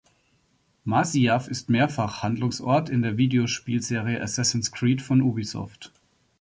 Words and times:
Masyaf 0.83 1.47
ist 1.47 1.69
mehrfach 1.69 2.23
Handlungsort 2.23 2.89
in 2.89 3.03
der 3.03 3.17
Videospielserie 3.17 4.19
Assassin’s 4.19 4.71
Creed 4.71 4.99
von 4.99 5.21
Ubisoft. 5.21 5.91